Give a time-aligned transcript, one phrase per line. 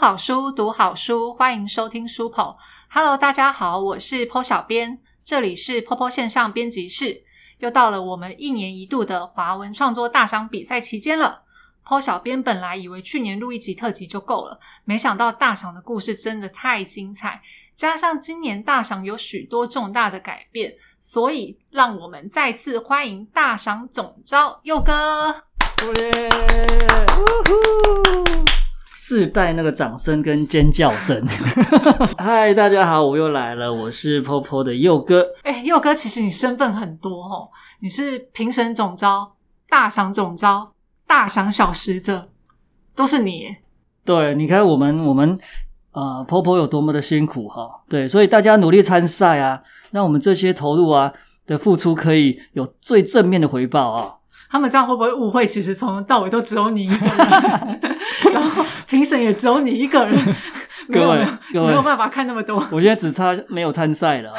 [0.00, 2.56] 好书，读好书，欢迎收听书跑。
[2.88, 7.22] Hello，大家好，我是 Po 小编，这里是 Popo 线上编辑室。
[7.58, 11.42] 又到了我们一年一度的华文创作大赏比赛期间了。
[11.84, 17.42] Po 小编本来以为去年录一集特辑就够了，没想到大赏的故事真的太精彩，
[17.76, 25.42] 加上今年大赏有许多重大的改变，所以让我们再次欢迎大赏总招佑哥。
[29.00, 31.26] 自带那个掌声跟尖叫声。
[32.18, 35.26] 嗨，大家好，我又来了，我是 Popo 的佑哥。
[35.42, 37.48] 哎，佑哥，其实你身份很多哦，
[37.80, 39.32] 你是评审总招、
[39.68, 40.72] 大赏总招、
[41.06, 42.28] 大赏小使者，
[42.94, 43.56] 都是你。
[44.04, 45.38] 对，你看我们我们
[45.92, 47.82] 呃，Popo 有多么的辛苦哈。
[47.88, 51.12] 对，所以大家努力参赛啊，让我们这些投入啊
[51.46, 54.16] 的付出可以有最正面的回报啊。
[54.50, 55.46] 他们这样会不会误会？
[55.46, 57.80] 其实从头到尾都只有你一个人，
[58.34, 60.18] 然后评审也只有你一个人。
[60.92, 62.56] 各位，各位没有办法看那么多。
[62.72, 64.32] 我现在只差没有参赛了。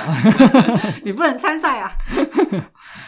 [1.06, 1.90] 你不能参赛啊！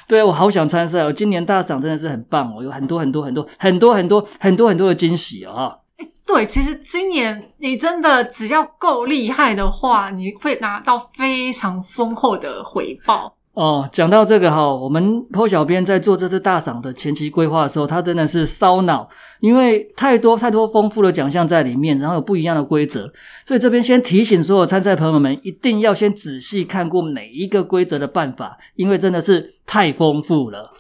[0.08, 1.12] 对，我好想参赛哦！
[1.12, 5.80] 今年大赏真的是很棒哦，有很多很多很多很多很多很多很多的惊喜哦！
[6.26, 13.36] 对，其实今年你真的只要够厉害的话，你会拿到非常丰厚的回报。
[13.54, 19.08] 哦，讲到这个哈，我们坡小编在做这次大赏的前期规划的时候，他真的是烧脑，
[19.42, 23.12] 因为太多太多丰富的奖项在里面，然后有不一样的规则，
[23.46, 30.73] 所以这边先提醒所有参赛朋友们，一定要先仔细看过每一个规则的办法，因为真的是太丰富了。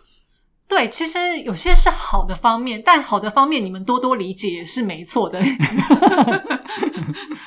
[0.76, 5.40] 对，其实有些是好的方面，但好的方面你们多多理解也是没错的。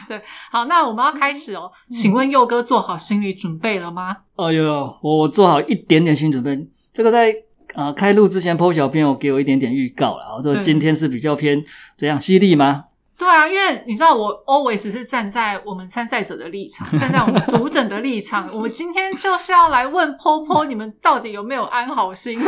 [0.06, 1.68] 对，好，那我们要开始哦。
[1.90, 4.16] 请问佑哥做好心理准备了吗？
[4.36, 6.56] 哦呦，我我做好一点点心理准备。
[6.92, 7.34] 这个在
[7.74, 10.36] 啊开录之前，PO 小编有给我一点点预告了。
[10.36, 11.60] 我说今天是比较偏
[11.98, 12.84] 怎样犀利吗？
[13.18, 18.46] 对啊，因为你知道我 always 是站在我们参赛者的立场，站在我们读者的立场。
[18.52, 22.38] 我们今天就是要来问 PO，PO，你们到底有没有安好心？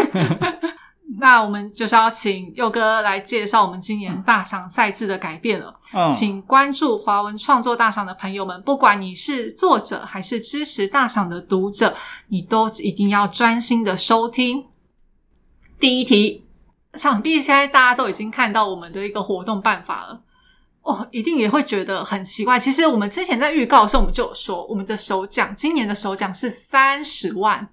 [1.21, 5.75] 那我们就是要请佑哥来介绍我们今年大赏赛制的改变了。
[6.11, 11.97] 请关注华文创作大赏的朋友们，不管你是作者还是支持大赏的读者，
[12.29, 14.65] 你都一定要专心的收听。
[15.81, 16.47] 第一题，
[16.95, 20.21] 想必现在大家都已经看到我们的一个活动办法了。
[20.83, 22.59] 哦，一定也会觉得很奇怪。
[22.59, 27.69] 其实我们之前在预告的时候，我们就有说，我们的首奖今年的首奖是三十万。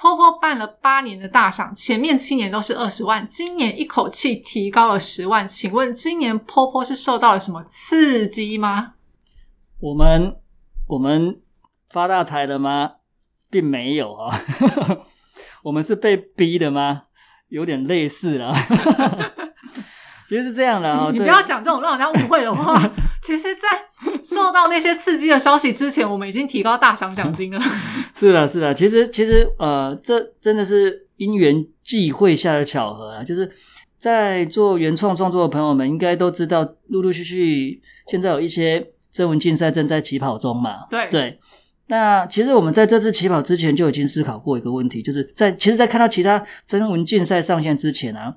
[0.00, 5.46] 坡坡办了八年的大赏，前面七年都是二十万，今年一口气提高了十万。
[5.46, 8.94] 请问今年坡坡是受到了什么刺激吗？
[9.78, 10.34] 我们
[10.88, 11.38] 我们
[11.90, 12.92] 发大财了吗？
[13.50, 14.40] 并没有啊，
[15.64, 17.02] 我们是被逼的吗？
[17.48, 18.54] 有点类似了。
[20.30, 22.80] 其实是这样的啊，你不要讲这种让人家误会的话。
[23.30, 23.68] 其实，在
[24.24, 27.62] 受到那些刺激的消息之前，我们已经提高大赏奖金了。
[28.12, 28.74] 是的，是的。
[28.74, 33.22] 其实，其实，呃，这真的是因缘际会下的巧合啊。
[33.22, 33.48] 就是
[33.98, 40.88] 在做原创创作的朋友们，应该都知道，陆陆续续现在有一些征文竞赛正在起跑中嘛。
[40.90, 41.38] 对对。
[41.86, 48.34] 那其实我们在这次起跑之前就已经思考过一个问题，就是在其实，在看到其他征文竞赛上线之前啊。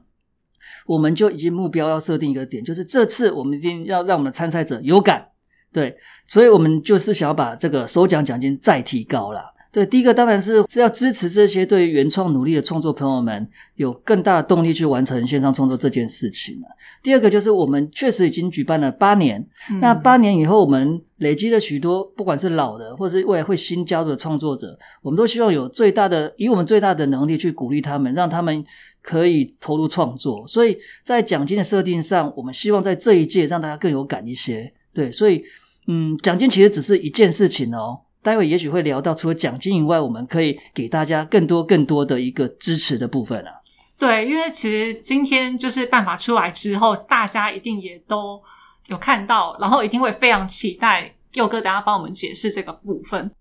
[0.86, 5.26] 我们就已经目标要设定一个点，就是这次我们一定要让我们的参赛者有感，
[5.72, 5.96] 对，
[6.28, 9.42] 所以我们就是想要把这个首奖奖金再提高了。
[9.72, 16.68] 对，第一个当然是是要支持这些对原创努力的创作朋友们有更大的动力去完成线上创作这件事情了。
[17.04, 19.46] 第二个就是我们确实已经举办了八年，
[19.82, 28.64] 那八年以后我们累积了许多，不管是老的或是未来会新加入的创作者，我们都希望有最大的以我们最大的能力去鼓励他们，让他们
[29.02, 30.48] 可以投入创作。
[30.48, 34.72] 所以在奖金的设定上，我们希望在这一届让大家更有感一些。
[34.94, 35.44] 对，所以
[35.88, 38.00] 嗯，奖金其实只是一件事情哦。
[38.22, 43.52] 待会也许会聊到，除了奖金以外，我们可以给大家更多更多的一个支持的部分啊。
[43.98, 48.42] 对，因为其实今天就是办法出来之后，大家一定也都
[48.88, 53.32] 有看到，然后一定会非常期待佑哥等下帮我们解释这个部分。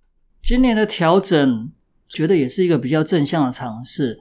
[0.43, 1.71] 今年的调整，
[2.09, 4.21] 觉得也是一个比较正向的尝试。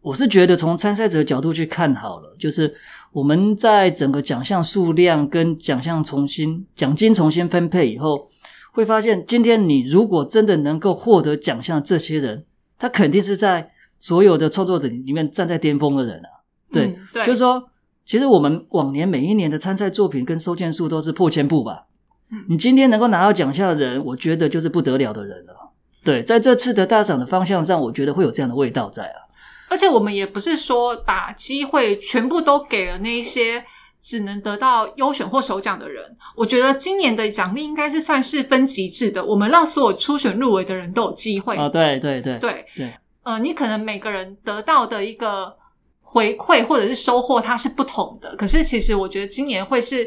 [0.00, 2.72] 我是觉得从参赛者角度去看好了，就是
[3.10, 8.28] 我们在整个奖项数量跟奖项重新奖金重新分配以后。
[8.72, 12.44] 会发现，今天你如果真的能够获得奖项，这些人
[12.76, 13.70] 他肯定是在
[14.04, 16.28] 所有的创作者里面站在巅峰的人啊。
[16.70, 17.70] 对，就是说，
[18.04, 21.86] 其实我们往年每一年的参赛作品跟收件数都是破千部吧。
[22.30, 25.72] 嗯，你今天能够拿到奖项的人，我觉得就是不得了的人了。
[26.04, 29.24] 对，在这次的大赏的方向上，我觉得会有这样的味道在啊。
[29.70, 33.64] 而且我们也不是说把机会全部都给了那些。
[34.06, 36.04] 只能得到优选或首奖的人。
[36.36, 41.56] 我觉得今年的奖励应该是算是分级制的，我们让所有初选入围的人都有机会。
[41.56, 42.92] 哦，对对对对对，
[43.24, 45.56] 呃，你可能每个人得到的一个
[46.02, 48.36] 回馈或者是收获，它是不同的。
[48.36, 50.06] 可是其实我觉得今年会是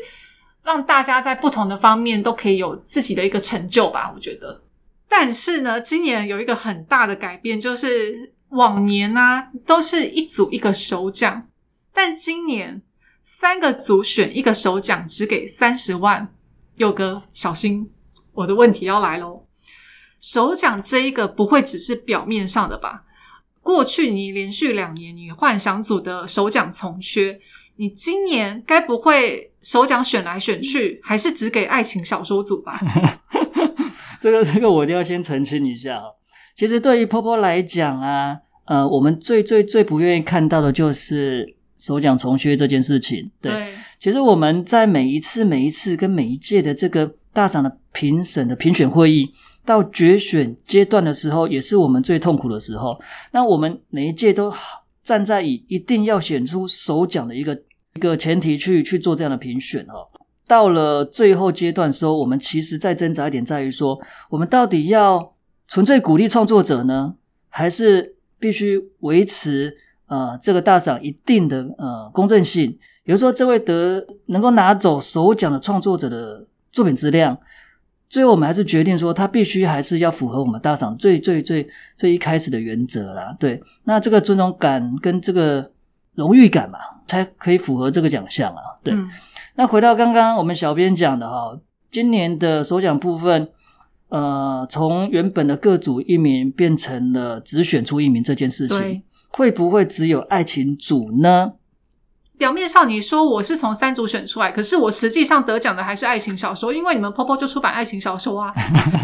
[0.64, 4.12] 让大家在不同的方面都可以有自己的一个成就吧。
[4.16, 4.62] 我觉得，
[5.10, 11.48] 但是呢，今年有一个很大的改变，就是往年呢、都是一组一个首奖，
[11.92, 12.82] 但今年
[13.24, 16.32] 三个组选一个首奖，只给三十万。
[16.76, 17.90] 佑哥，小心，
[18.34, 19.48] 我的问题要来喽。
[20.22, 23.04] 首奖这一个不会只是表面上的吧？
[23.68, 27.38] 过去你连续两年你幻想组的首奖从缺，
[27.76, 32.80] 你今年该不会首奖选来选去，还是只给爱情小说组吧？
[34.22, 36.16] 这个这个我一定要先澄清一下哦。
[36.56, 43.30] 其实对于波波来讲啊，呃，我们最最最不愿意看到的就是首奖重缺这件事情。
[43.42, 49.30] 对，其实我们在每一次、每一次跟每一届的这个大赏的评审的评选会议，
[49.68, 52.98] 到决选阶段的时候，也是我们最痛苦的时候。
[53.34, 54.52] 那我们每一届都
[55.04, 57.54] 站在以一定要选出首奖的一个
[57.96, 60.08] 一个前提去去做这样的评选哦。
[60.48, 64.00] 到了最后阶段的时候，我们其实在挣扎一点在于说，
[64.30, 65.34] 我们到底要
[65.68, 67.16] 纯粹鼓励创作者呢，
[67.50, 69.76] 还是必须维持
[70.06, 72.72] 呃这个大赏一定的呃公正性？
[73.04, 77.38] 比如说，这位得能够拿走首奖的创作者的作品质量，
[78.10, 83.36] 最后我们还是决定说，他必须还是要符合我们大赏最最最最一开始的原则啦。
[83.40, 85.72] 对，那这个尊重感跟这个
[86.16, 88.62] 荣誉感嘛，才可以符合这个奖项啊。
[88.84, 88.94] 对。
[88.94, 89.10] 嗯
[89.60, 91.60] 那回到刚刚我们小编讲的哈，
[91.90, 93.50] 今年的首奖部分，
[94.10, 101.54] 呃，从原本的各组一名变成了只选出一名这件事情，会不会只有爱情组呢？
[102.38, 108.54] 表面上你说我是从三组选出来，可是我实际上得奖的还是爱情小说，因为你们 Popo 就出版爱情小说啊。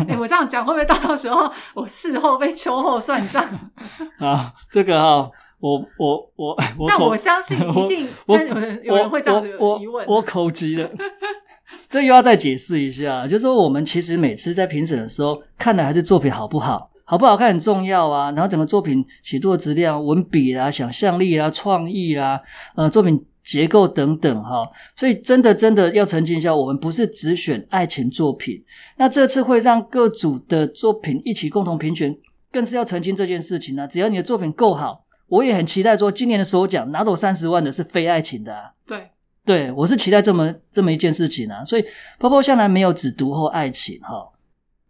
[0.07, 3.44] 哎、我这样讲会不会到到时候我事后被秋后算账？
[4.19, 6.56] 啊，这个哈，我我我
[6.88, 10.06] 但我相信 一定真有人有人会这样子我疑问。
[10.07, 10.89] 我我口急了。
[11.89, 18.32] 这又要再解释一下，就是说我们其实每次在评审的时候，看的还是作品好不好，好不好看很重要啊。
[18.32, 22.42] 然后整个作品写作质量、文笔啦、想象力啦、创意啦，
[22.76, 24.68] 呃，作品结构等等哈。
[24.96, 28.64] 所以真的真的要澄清一下，我们不是只选爱情作品。
[28.98, 32.16] 那这次会让各组的作品一起共同评选，
[32.52, 38.72] 更是要澄清这件事情呢、只要你的作品够好，我也很期待说，今年的首奖拿走三十万的是非爱情的、啊。
[38.86, 39.10] 对，
[39.44, 41.84] 对，我是期待这么这么一件事情啊，所以
[42.20, 44.26] 泡泡向来没有只读后爱情哈，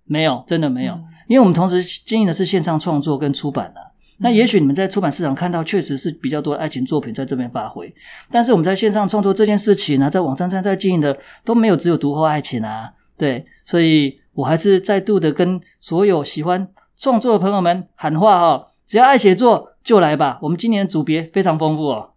[0.06, 3.80] 没有，真的没有，嗯因为我们同时经营的是线上创作跟出版啊。
[4.20, 7.92] 那也许你们在出版市场看到确实是比较多的爱情作品在这边发挥，
[8.30, 22.12] 但是我们在线上创作这件事情呢、在网站上在经营的都没有只有读后爱情啊，对，所以我还是再度的跟所有喜欢创作的朋友们喊话哈，只要爱写作就来吧，我们今年的组别非常丰富哦。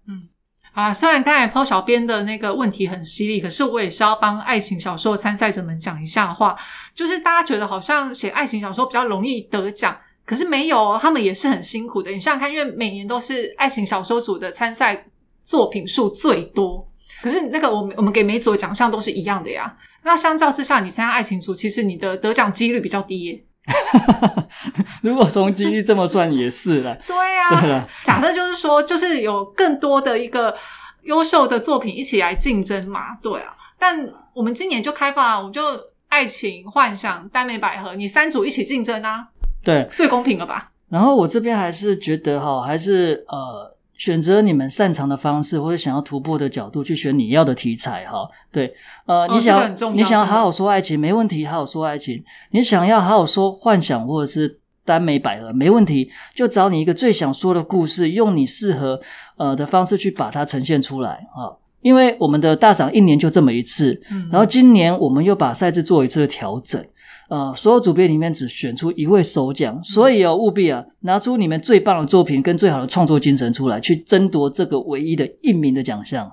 [0.77, 6.55] 啊，虽然刚才抛小编的那个问题很犀利，可是我也是要帮爱情小说参赛者们讲一下话，
[6.95, 12.11] 就是大家觉得好像写爱情小说比较容易得奖，可是没有，他们也是很辛苦的。
[12.11, 15.07] 你想想看，因为每年都是爱情小说组的参赛
[15.47, 16.87] 作品数最多，
[17.23, 19.75] 可是那个我们我们给每组的奖项都是一样的呀。
[20.03, 23.43] 那相较之下，你参加爱情组，其实你的得奖几率比较低耶。
[25.03, 27.89] 如果从几率这么算也是了， 对呀、对了。
[28.05, 30.55] 假设就是说，就是有更多的一个
[31.03, 33.55] 优秀的作品一起来竞争嘛，对啊。
[33.79, 35.63] 但我们今年就开放啊，我们就
[36.09, 39.27] 爱情、幻想、耽美百合，你三组一起竞争啊，
[39.63, 40.71] 对，最公平了吧？
[40.89, 48.29] 然后我这边还是觉得哈，还是呃，选择你们擅长的方式或者想要突破的角度去选你要的题材哈。
[48.53, 48.73] 对，
[49.07, 52.23] 呃，哦你想、你想要好好说爱情，没问题，好好说爱情。
[52.51, 59.01] 你想要好好说幻想或者是耽美百合，没问题，就找你一个最想说的故事，用你适合
[59.37, 61.57] 呃的方式去把它呈现出来啊。
[61.83, 66.85] 因为我们的大赏一年就这么一次，嗯然后今年我们又把赛制做一次的调整，
[67.29, 76.31] 呃，所有主编里面只选出一位首奖，所以哦，务必啊，拿出你们最棒的作品跟最好的创作精神出来，去争夺这个唯一的一名的奖项。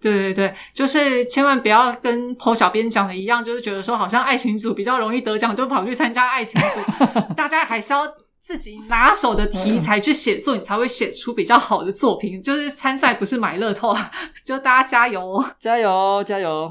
[0.00, 7.20] 对对对，就是千万不要跟 PO 小编讲的一样，就是觉得说好像爱情组比较容易得奖，就跑去参加爱情组。
[7.34, 8.06] 大家还是要
[8.38, 12.42] 自己拿手的题材去写作，你才会写出比较好的作品。
[12.42, 14.10] 就是参赛不是买乐透啊，
[14.44, 15.44] 就大家加油哦！
[15.58, 16.70] 加油，加油！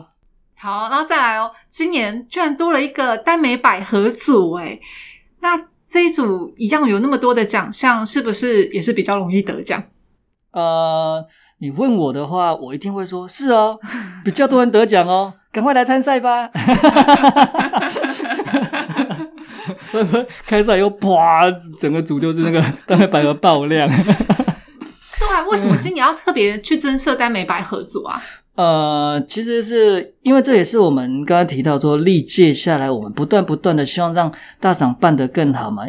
[0.63, 4.79] 好，然后再来哦，今年居然多了一个耽美百合组，哎
[5.41, 9.83] 那这一组一样有那么多的奖项，是不是也是比较容易得奖？
[10.53, 11.21] 呃，
[11.59, 13.77] 你问我的话，我一定会说是哦，
[14.23, 16.49] 比较多人得奖哦，赶快来参赛吧。
[20.47, 23.85] 开赛以后，啪，整个组就是那个 丹美百合爆量。
[23.89, 28.23] 对啊，为什么今年要特别去增设丹美百合组啊？
[28.55, 35.83] 呃，其实是因为这也是我们刚刚提到说，历届下来，我们不断不断的希望让大赏办得更好嘛。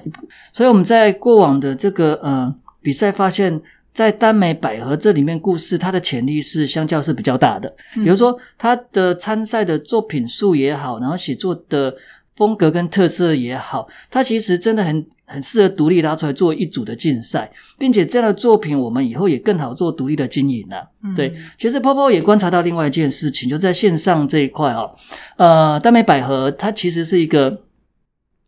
[0.52, 3.61] 所以我们在过往的这个呃比赛发现，
[3.92, 7.71] 在耽美百合这里面，故事它的潜力是相较是比较大的。
[7.94, 11.94] 比如说，它的参赛的作品数也好，然后写作的
[12.37, 15.04] 风格跟特色也好，它其实真的很。
[15.35, 20.88] 很适合独立拉出来做一组的竞赛，并且这样的作品我们以后也更好做独立的经营了。
[21.14, 24.91] 对，其实泡泡也观察到另外一件事情，就在线上这一块哦，
[25.37, 27.61] 呃，大美百合它其实是一个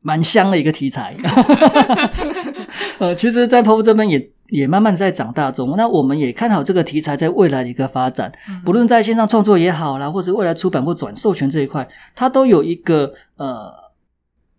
[0.00, 1.14] 蛮香的一个题材。
[2.98, 5.74] 呃，其实，在泡泡这边也也慢慢在长大中。
[5.76, 8.32] 那我们也看好这个题材在未来的一个发展，
[8.64, 13.72] 不论在线上创作也好啦，或者未来出版或转授权这一块，它都有一个呃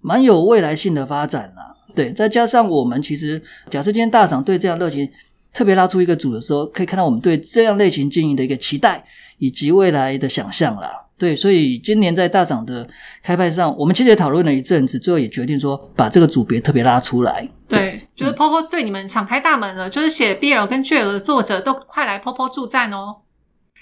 [0.01, 1.73] 蛮有未来性的发展啦。
[1.97, 5.09] 对，再加上我们其实，假设今天大厂对这样类型
[5.51, 9.03] 特别拉出一个组的时候，可以看到我们对这样类型经营的一个期待
[9.39, 10.91] 以及未来的想象啦。
[11.17, 12.87] 对，所以今年在大厂的
[13.23, 17.49] 开派上，我们其实也讨论了一阵子，最后也决定说把这个组别特别拉出来。
[17.67, 23.15] 对，就是 Popo 对你们敞开大门了，就是写 BL 跟 GL 的作者都快来 Popo 助战哦。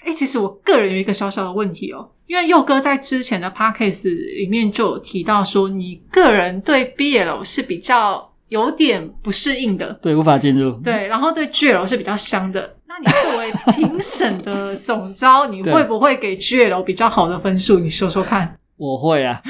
[0.06, 2.08] 哎，其实我个人有一个小小的问题哦。
[2.26, 4.08] 因为佑哥在之前的 podcast
[4.38, 10.72] 里面就有提到说，你个人对 BL 是比较有点不适应的，对，无法进入。
[10.82, 12.74] 对，然后对 GL 是比较香的。
[12.88, 17.78] 那你作为评审的总招，你 会不会给 GL 比较好的分数？
[17.78, 18.56] 你说说看。
[18.76, 19.40] 我会啊，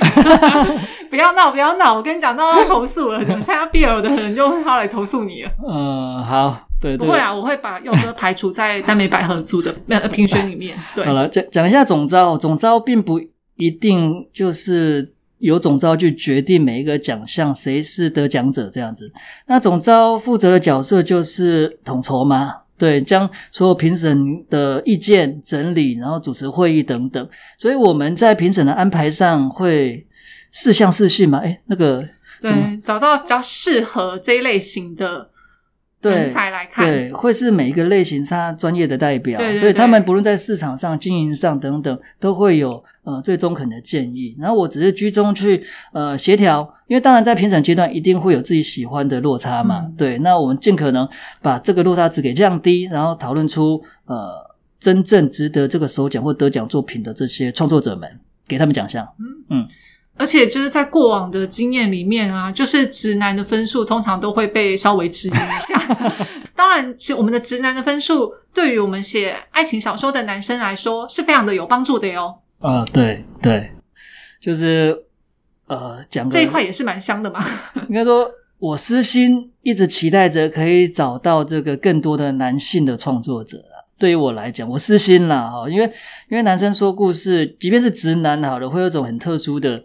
[1.11, 1.95] 不要闹，不要闹！
[1.95, 5.51] 我跟你讲，闹要投诉了，参加 BL 的人就要来投诉你了。
[5.67, 6.66] 嗯，好。
[6.79, 10.79] 对，不会啊，我会把佑哥排除在耽美百合组的 呃评选里面。
[10.95, 13.19] 对，好了，讲讲一下总招，总招并不
[13.57, 19.11] 一定就是由总招去决定每一个奖项谁是得奖者这样子。
[19.47, 27.27] 那总招负责的角色就是统筹嘛，对，将所有评审的意见整理，然后主持会议等等。
[27.57, 30.07] 所以我们在评审的安排上会
[30.53, 32.05] 四项四性嘛，哎，那个
[32.43, 32.53] 对，
[32.85, 35.31] 找到比较适合这一类型的。
[36.11, 36.33] 对，
[36.77, 44.37] 对，会是每一个类型他专业的代表，所以他们不论在市场上、经营上等等，都会有呃最中肯的建议。
[44.39, 49.87] 然后我只是居中去呃协调，因为当然在评审阶段一定会有自己喜欢的落差嘛。
[49.97, 51.09] 对，那我们尽可能
[51.43, 54.33] 把这个落差值给降低，然后讨论出呃
[54.79, 58.09] 真正值得这个首奖或得奖作品的这些创作者们，
[58.47, 59.07] 给他们奖项。
[59.19, 59.69] 嗯嗯。
[60.19, 65.79] 而且就是在过往的经验里面啊，就是直男的分数通常都会被稍微质疑一下。
[66.57, 72.35] 当然，其实我们的直男的分数对于我们写爱情小说的男生来说是非常的有帮助的哟。
[72.61, 73.71] 啊，对对，
[74.41, 74.97] 就是
[75.67, 77.45] 呃，讲这一块也是蛮香的嘛。
[77.89, 83.63] 应该说，我私心一直期待着可以找到这个更多的男性的创作者
[83.99, 85.85] 对于我来讲，我私心啦哈，因为
[86.31, 89.83] 因为男生说故事，即便是直男好了，会有种很特殊的。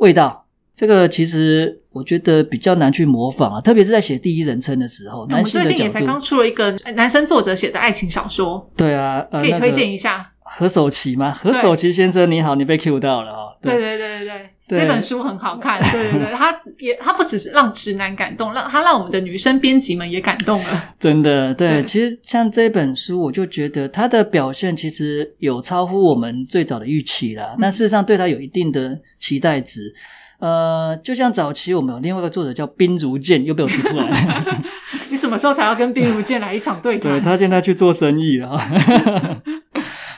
[0.00, 5.20] 味道，这个其实我觉得比较难去模仿啊，特别是在写第一人称的时候。
[5.20, 11.30] 我们最近也才刚出了一个男生作者写的爱情小说，对啊，可以推荐一下何守奇吗？
[11.32, 13.56] 何守奇先生你好，你被 Q 到了哦。
[13.62, 14.50] 对对对对对。
[14.78, 20.94] 这本书很好看，对对对， 它也他不只是让直男感动，让他让我们的女生编辑们也感动了。
[20.98, 27.56] 真的，对，其实像这本书，我就觉得它的表现其实有超乎我们最早的预期了。
[27.58, 29.94] 那事实上对它有一定的期待值。
[30.38, 34.16] 呃，就像早期我们有另外一个作者叫冰如剑，又被我提出来了。
[35.10, 37.12] 你什么时候才要跟冰如剑来一场对谈？
[37.12, 38.58] 对他现在去做生意了。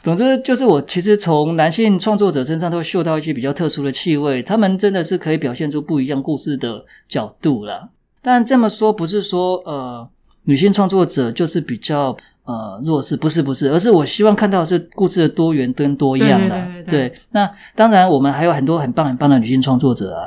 [0.02, 7.88] 总之，就是我其实从男性创作者身上都嗅到一些比较特殊的气味，他们真的是可以表现出不一样故事的角度了。
[8.20, 10.08] 但这么说不是说呃
[10.44, 16.66] 女性创作者就是比较呃弱势，不是不是，而是我希望看到是故事的多元跟多样的。
[16.88, 20.26] 对，那当然我们还有很多很棒很棒的女性创作者啊，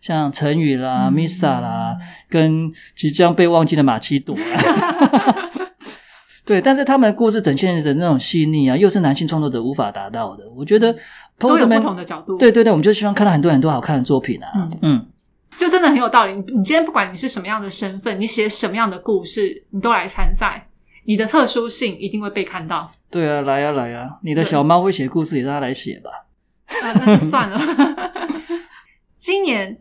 [0.00, 1.96] 像陈宇啦、Misa 啦，
[2.28, 4.36] 跟即将被忘记的马奇朵。
[6.44, 10.42] 对，但是他们的故事展现的那种细腻啊，又是男性创作者无法达到的。
[10.56, 10.92] 我觉得
[11.38, 12.36] 都有不同的角度。
[12.36, 14.48] 对对对，我们就希望看到很多很多好看的作品啊。
[14.56, 15.06] 嗯嗯，
[15.56, 16.32] 就真的很有道理。
[16.32, 20.66] 你你今天不管你是什么样的身份，你写什么样的故事，你都来参赛，
[21.04, 22.90] 你的特殊性一定会被看到。
[23.08, 24.08] 对啊，来啊来啊！
[24.22, 26.10] 你的小猫会写故事，也让它来写吧。
[26.66, 27.60] 啊，那就算了。
[29.16, 29.78] 今年。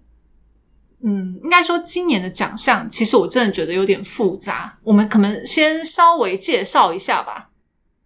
[1.04, 4.78] 嗯，应该说今年的奖项，其实我真的觉得有点复杂。
[4.84, 7.50] 我们可能先稍微介绍一下吧。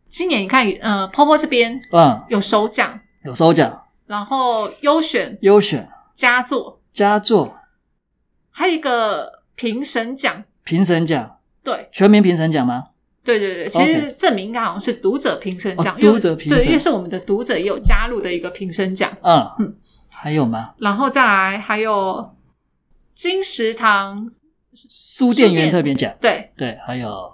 [0.08, 7.56] 今年你看，呃，泡泡这边嗯，有首奖，有首奖、然后优选、优选、佳作，佳作、
[8.50, 10.44] 还有一个评审奖。
[10.64, 12.86] 评审奖，对全民评审奖吗？
[13.26, 19.12] 对对对，其实证明应该好像是读者评审奖，读者评审对，因为是我们的读者也有加入的一个评审奖。
[19.22, 19.76] 嗯嗯
[20.10, 20.74] 还有吗？
[20.78, 22.32] 然后再来还有
[23.16, 24.30] 金石堂，
[24.76, 27.32] 书店员特别奖，对对，还有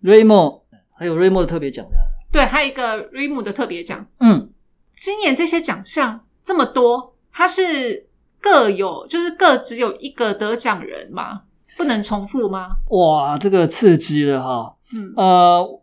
[0.00, 1.96] 瑞莫，还有瑞莫的特别奖的，
[2.30, 4.06] 对，还有一个 RIM 的特别奖。
[4.18, 4.50] 嗯，
[4.94, 8.06] 今年这些奖项这么多，它是
[8.40, 11.42] 各有就是各只有一个得奖人吗？
[11.78, 12.76] 不能重复吗？
[12.90, 14.76] 哇，这个刺激了哈。
[14.92, 15.80] 嗯呃，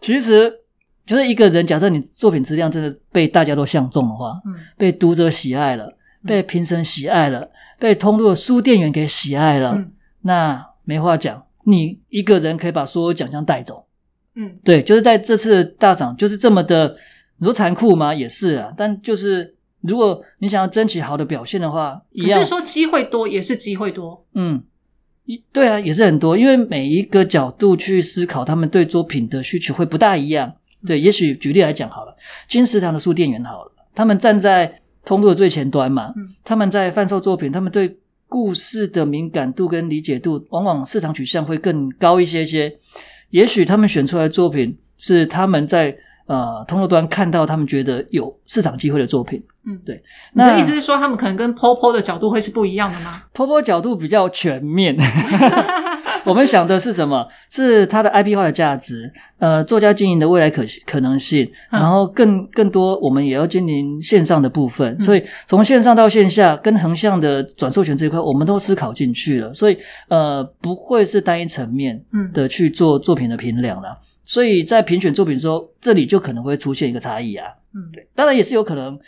[0.00, 0.60] 其实
[1.04, 5.92] 就是一个人，假设你作品质量真的被大家都相中的话，嗯被读者喜爱了，
[6.24, 13.86] 被评审喜爱了，被通路的书店员给喜爱了，嗯那没话讲，你一个人可以把所有奖项带走。
[14.34, 16.96] 嗯对，就是在这次大赏就是这么的，
[17.38, 18.14] 你说残酷吗？
[18.14, 24.24] 也是啊，但就是如果你想要争取好的表现的话，一样可是说机会多也是机会多。
[24.34, 24.62] 嗯，
[25.24, 30.52] 一对啊，也是很多，因为每一个角度去思考，他们对作品的需求会不大一样。
[30.86, 32.14] 对，也许举例来讲好了，
[32.46, 37.98] 金石堂的书店员好了，他们站在通路的最前端嘛，嗯他们在贩售作品，他们对
[38.28, 42.72] 故事的敏感度跟理解度，往往市场取向会更高一些些。
[43.30, 45.92] 也许他们选出来的作品是他们在
[46.26, 49.42] 呃通路端看到他们觉得有市场机会的作品。
[49.66, 50.00] 嗯，对。
[50.32, 53.22] 你的那意思是说，他们可能跟 POPO 的角度会是不一样的吗？
[53.32, 54.96] 波波角度比较全面。
[56.24, 57.26] 我们想的是什么？
[57.50, 64.94] 是它的 IP 化的价值，呃，作家经营的未来可可能性，嗯然后更更多，我们也要经营线上的部分。
[64.98, 69.52] 嗯所以从线上到线下，跟横向的转授权这一块，我们都思考进去了。
[69.54, 69.76] 所以
[70.08, 73.96] 呃，不会是单一层面嗯的去做作品的评量了。
[74.24, 77.48] 所以在评选作品的时候，这里就可能会出现一个差异啊。
[77.74, 78.98] 嗯，对，当然也是有可能，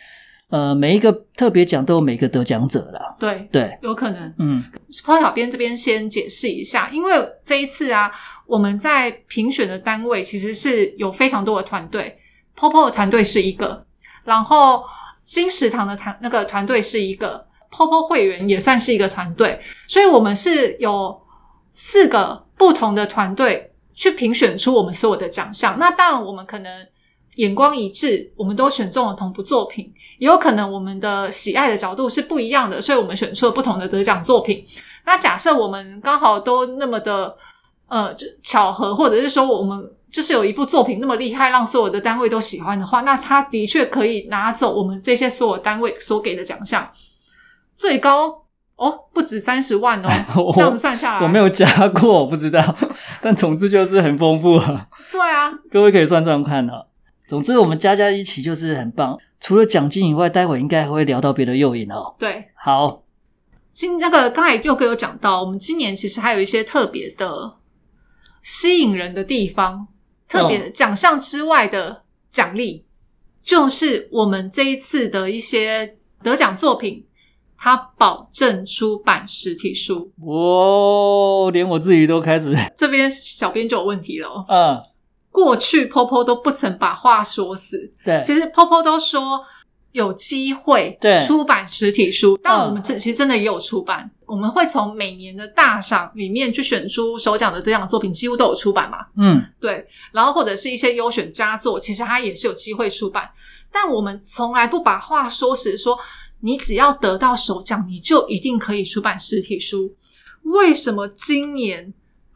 [0.52, 3.16] 呃，每一个特别奖都有每个得奖者啦。
[3.18, 4.34] 对，对，有可能。
[4.38, 4.62] 嗯
[5.02, 7.12] 泡小编这边先解释一下，因为
[7.42, 8.12] 这一次啊，
[8.46, 12.18] 我们在评选的单位其实是有非常多的团队
[12.54, 13.82] ，POPO 的团队是一个，
[14.24, 14.84] 然后
[15.24, 21.18] 金石堂的团那个团队是一个，POPO 会员也算是一个团队，所以我们是有
[21.70, 25.78] 四个不同的团队去评选出我们所有的奖项。
[25.78, 26.86] 那当然，我们可能
[27.36, 34.64] 眼光一致，我们都选中了同部作品，也有可能我们的喜爱的角度是不一样的，所以我们选出了不同的得奖作品。
[35.06, 37.34] 那假设我们刚好都那么的
[37.88, 46.88] 呃就巧合，或者是说我们就是有一部作品那么厉害，让所有的单位都喜欢的话，那他的确可以拿走我们这些所有单位所给的奖项，
[47.74, 48.44] 最高
[48.76, 52.62] 哦不止三十万哦， 这样算下来，我没有加过，我不知道，
[53.22, 56.84] 但总之就是很丰富啊，对啊，各位可以算算看啊。
[57.32, 62.14] 总之我们加加一起就是很棒，除了奖金以外，待会应该还会聊到别的诱因哦。
[62.18, 62.44] 对。
[62.54, 63.02] 好，
[63.72, 67.54] 今那个刚才佑哥有讲到，我们今年其实还有一些特别的
[68.42, 69.86] 吸引人的地方，
[70.28, 72.84] 特别奖项之外的奖励，
[73.42, 77.02] 就是我们这一次的一些得奖作品，
[77.56, 80.12] 它保证出版实体书。
[80.20, 84.82] 哦，连我自己都开始，这边小编就有问题了哦， 嗯，
[85.32, 89.44] 过去 Popo 都不曾把话说死，对，其实 Popo 都说
[89.90, 94.08] 有机会对出版实体书，但嗯我们这其实真的也有出版。
[94.26, 99.06] 我们会从每年的大赏里面去选出首奖的得奖作品，几乎都有出版嘛。
[99.16, 103.30] 嗯，对，然后或者是一些优选佳作，其实它也是有机会出版。
[103.70, 105.98] 但我们从来不把话说死，说
[106.40, 109.94] 你只要得到首奖，你就一定可以出版实体书。
[110.44, 111.92] 为什么今年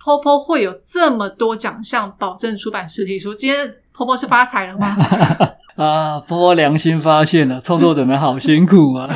[0.07, 3.35] Popo 会有这么多奖项保证出版实体书？
[3.35, 4.97] 今天 Popo 是发财了吗？
[5.75, 9.11] 啊，波波良心发现了，创作者们好辛苦啊。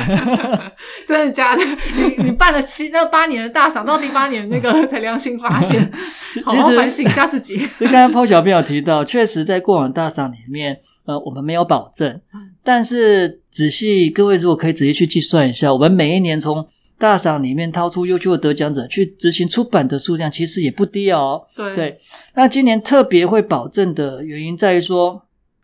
[1.07, 1.63] 真的假的？
[1.95, 5.89] 你你办了七那八年的大赏，到第八年那个 才良心发现，
[6.33, 7.57] 其好好实反省一下自己。
[7.79, 16.67] 就刚刚抛小编有提到，确实在过往大赏里面，呃，我们没有保证嗯，但是仔细各位如果可以仔细去计算一下，我们每一年从
[17.01, 21.41] 大赏里面掏出优秀的得奖者去执行出版的数量，其实也不低哦。
[21.55, 21.97] 对对，
[22.35, 25.23] 那今年特别会保证的原因在于说，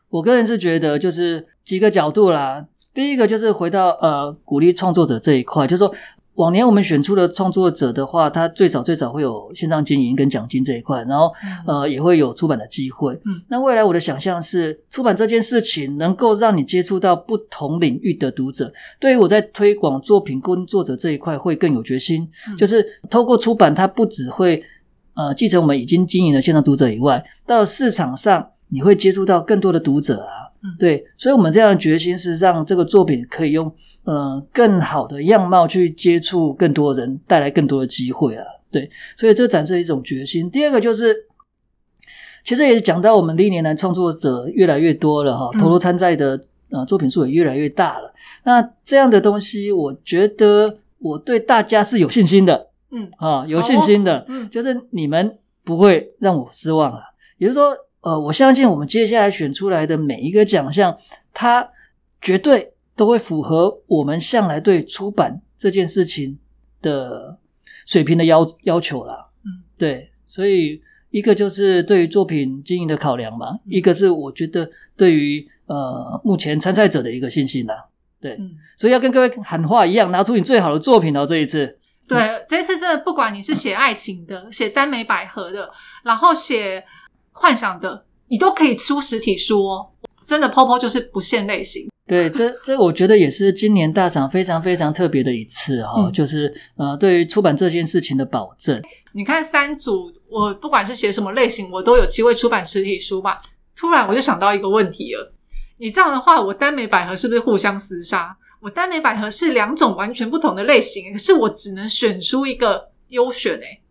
[0.10, 2.66] 我个人是觉得就是几个角度啦。
[2.92, 5.94] 第一个就是回到呃鼓励创作者这一块，就是说
[6.38, 11.34] 往年我们选出的创作者的话，他最早最早会有线上经营跟奖金这一块，然后
[11.66, 13.14] 呃也会有出版的机会。
[13.26, 22.30] 嗯，那未来我的想象是，出版这件事情能够让你接触到不同领域的读者，对于我在推广作品工作者这一块会更有决心。
[22.48, 24.64] 嗯就是透过出版，它不只会
[25.16, 30.37] 呃继承我们已经经营的线上读者以外，到市场上你会接触到更多的读者啊。
[30.64, 33.72] 嗯对，所以我们这样的决心是让这个作品可以用
[34.04, 38.44] 呃更好的样貌去接触更多人，带来更多的机会啊。
[38.72, 40.50] 对，所以这展示一种决心。
[40.50, 41.16] 第二个就是，
[42.44, 46.40] 其实也讲到我们历年来创作者越来越多了哈，嗯投入参赛的
[46.72, 48.14] 呃作品数也越来越大了。
[48.44, 54.26] 那这样的东西，我觉得我对大家是有信心的嗯啊，有信心的。
[54.28, 57.02] 嗯就是你们不会让我失望了。
[57.38, 57.74] 也就是说，
[58.08, 60.98] 呃，我相信我们接下来选出来的每一个奖项，
[61.34, 61.70] 它
[62.22, 66.40] 绝对都会符合我们向来对出版这件事情
[66.82, 67.38] 的
[67.86, 69.28] 水平的要要求啦。
[69.44, 77.76] 嗯，对，所以一个就是对于作品经营的考量嘛，一个是我觉得对于呃目前参赛者的一个信心啦。
[78.22, 78.56] 对，嗯。
[78.78, 81.26] 所以要跟各位喊话一样，拿出你最好的作品哦！
[81.26, 85.70] 这一次，对，这次真的不管你是写爱情的、写耽美百合的，
[86.06, 86.82] 然后写
[87.40, 89.88] 幻想的，你都可以出实体书哦。
[90.26, 91.90] 真的，POPO 就是不限类型。
[92.06, 98.82] 对，这这我觉得也是今年大赏非常非常特别的一次哈、嗯就是呃，对于出版这件事情的保证。
[99.14, 103.38] 你看三组，我不管是写什么类型，我都有机会出版实体书吧。
[103.76, 105.34] 突然我就想到一个问题了，
[105.78, 108.36] 你这样的话，我耽美百合是不是互相厮杀？
[108.62, 113.82] 我耽美百合是两种完全不同的类型，可是我只能选出一个优选诶。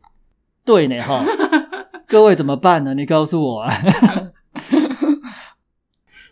[0.64, 1.24] 对呢哈，
[2.06, 2.94] 各位怎么办呢？
[2.94, 3.72] 你告诉我啊。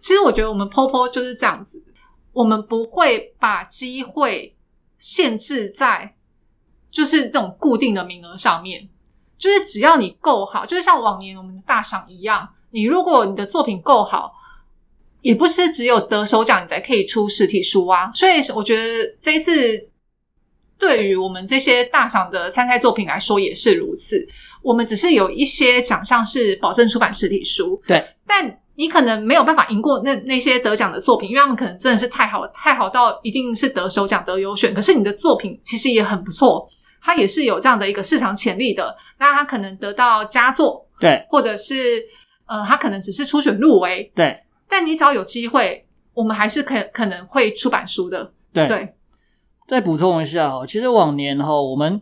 [0.01, 1.83] 其实我觉得我们 POPO 就是这样子，
[2.33, 4.55] 我们不会把机会
[4.99, 6.15] 限制在
[6.91, 8.89] 就是这种固定的名额上面，
[9.39, 14.33] 就是只要你够好，就是像往年我们的大赏一样，你如果你的作品够好，
[15.23, 18.13] 也不是只有得首奖你才可以出实体书啊。
[18.13, 19.91] 所以我觉得这一次
[20.79, 24.29] 对于我们这些大赏的参赛作品来说也是如此。
[24.65, 34.75] 我们只是有一些奖项是保证出版实体书，对，但你可能没有办法赢过那那些得奖的作品，因为他们可能真的是太好太好到一定是得首奖得优选。
[34.75, 36.69] 可是你的作品其实也很不错，
[37.01, 38.97] 它也是有这样的一个市场潜力的。
[39.19, 42.03] 那它可能得到佳作，对或者是
[42.47, 44.37] 呃，它可能只是初选入围，对
[44.69, 48.33] 但你只要有机会，我们还是可可能会出版书的。
[48.53, 48.95] 对对，
[49.69, 52.01] 再补充一下哈，其实往年哈，我们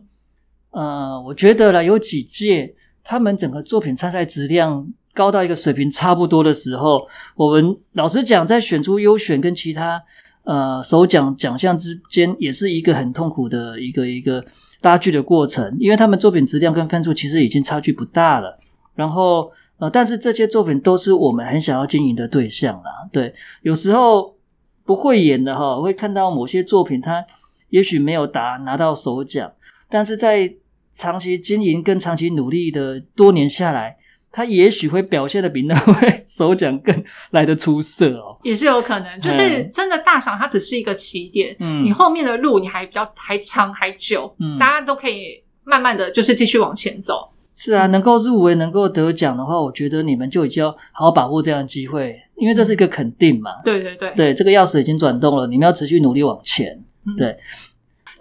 [0.73, 10.01] 呃，我觉得啦，有几届他们整个作品参赛质量高到一个水平差不多的时候，我们老实讲，在选出优选跟其他
[10.43, 14.43] 呃首奖奖项之间，也是一个很痛苦的一个一个
[14.81, 18.59] 拉锯的过程，因为他们作品质量跟分数其实已经差距不大了。
[18.95, 22.91] 然后呃，但是这些作品都是我们很想要经营的对象啦。
[23.11, 24.35] 对，有时候
[24.83, 27.23] 不会演的哈，会看到某些作品，它
[27.69, 29.51] 也许没有达拿到首奖，
[29.89, 30.51] 但是在
[30.93, 33.97] 长期经营跟长期努力的多年下来，
[34.31, 38.37] 他也许会表现的比那位首奖更来的出色哦。
[38.43, 47.29] 也是有可能，就是嗯真的大赏它只是一个起点，嗯你后面的路你还比较还长还久，嗯大家都可以慢慢的就是继续往前走。
[47.55, 53.51] 是啊，能够入围、能够得奖的话，我觉得你们就已经要好好把握这样的机会，因为这是一个肯定嘛。
[53.63, 56.83] 对对对，对，这个钥匙已经转动了，你们要持续努力往前。
[57.05, 57.37] 嗯对。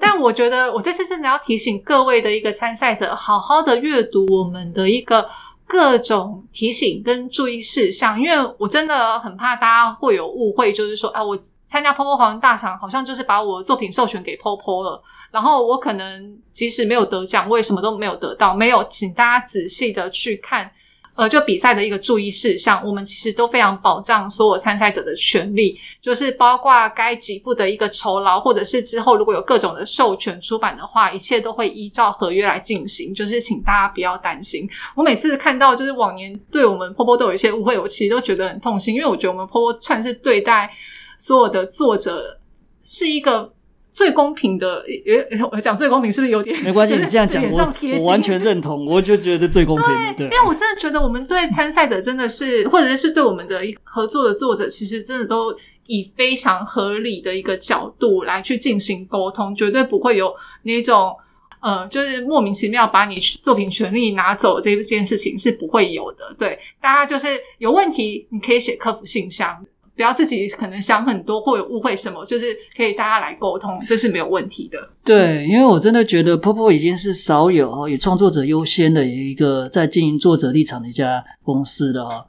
[0.04, 5.30] 但我觉得，我这次真的要提醒各位的一个参赛者，好好的阅读我们的一个
[5.64, 18.54] 各种提醒跟注意事项，因为我真的很怕大家会有误会，就是说，啊，我参加 POPO 黄大赏，好像就是把我作品授权给 POPO 了，然后我可能即使没有得奖，我也什么都没有得到。
[18.54, 20.70] 没有，请大家仔细的去看。
[21.14, 33.12] 呃，就比赛的一个注意事项，我们其实都非常保障所有参赛者的权利，就是包括该给付的一个酬劳，或者是之后如果有各种的授权出版的话，一切都会依照合约来进行。
[33.14, 34.66] 就是请大家不要担心。
[34.96, 40.70] 我每次看到就是往年对我们波波都有一些误会，我其实都觉得很痛心，因为我觉得我们波波算是对待
[41.18, 42.38] 所有的作者
[42.80, 43.52] 是一个
[43.92, 44.82] 最公平的。
[44.88, 50.14] 也我讲最公平是不是有点没关系，就是你这样讲，我我完全认同，我就觉得最公平的。
[50.16, 55.54] 对，因为我真的觉得我们对参赛者真的是，或者是对我们的合作的作者，其实真的都
[55.86, 61.14] 以非常合理的一个角度来去进行沟通，绝对不会有那种
[61.60, 66.34] 呃，就是莫名其妙把你作品权利拿走这件事情是不会有的。
[66.38, 69.64] 对，大家就是有问题，你可以写客服信箱。
[69.94, 74.78] 不要自己可能想很多或有误会什么，就是可以大家来沟通，这是没有问题的。
[75.04, 82.26] 对，因为我真的觉得 Popo 已经是少有以创作者优先的一个在经营作者立场的一家公司了哈。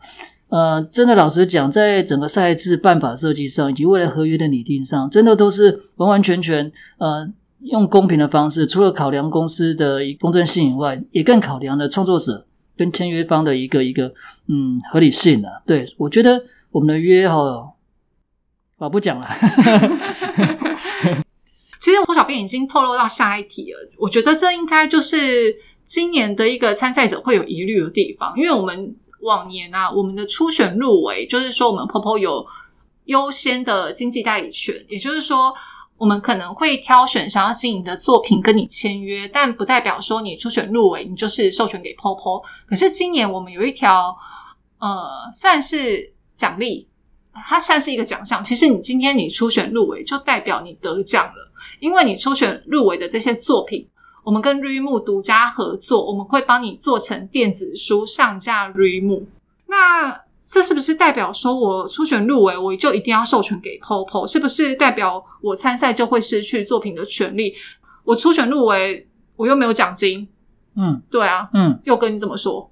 [0.50, 7.28] 呃，真的老实讲，在整个赛制办法设计上，以及未来合约的拟定上，真的都是完完全全呃
[7.62, 12.46] 用公平的方式，除了考量公司的公正性以外，也更考量了创作者
[12.78, 14.14] 跟签约方的一个一个
[14.48, 15.50] 嗯合理性啊。
[15.66, 16.40] 对我觉得
[16.74, 17.36] 我们的约哈，
[18.78, 19.28] 我不讲了。
[21.80, 25.56] 其实胡小编已经透露到下一题了，我觉得这应该就是
[25.86, 32.44] 今年的一个参赛者会有疑虑的地方，因为我们往年啊，我们的初选入围，就是说我们 POPO 有
[33.06, 35.54] 优先的经济代理权，也就是说，
[35.98, 42.42] 我们可能会挑选想要经营的作品跟你签约，但不代表说你初选入围，你就是授权给 POPO。
[42.66, 44.16] 可是今年我们有一条，
[44.80, 46.86] 呃，算是奖励，
[47.34, 48.44] 它算是一个奖项。
[48.44, 51.52] 其实你今天你初选入围，就代表你得奖了。
[51.80, 53.88] 因为你初选入围的这些作品，
[54.26, 59.24] 我们跟 Reimu 独家合作，我们会帮你做成电子书上架 Reimu。
[59.68, 64.28] 那这是不是代表说我初选入围，我就一定要授权给 POPO？
[64.28, 67.54] 是不是代表我参赛就会失去作品的权利？
[68.04, 70.28] 我初选入围，我又没有奖金。
[70.76, 72.70] 嗯，对啊，嗯，佑哥你怎么说？